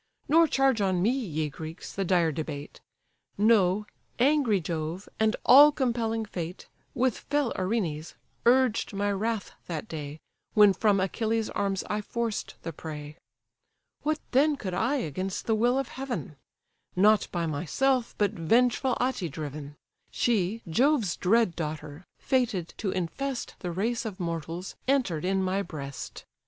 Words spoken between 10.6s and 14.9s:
from Achilles' arms I forced the prey. What then could